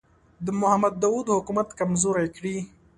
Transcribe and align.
د 0.45 0.47
محمد 0.59 0.93
داوود 1.03 1.27
حکومت 1.37 1.67
کمزوری 1.79 2.27
کړي. 2.35 2.57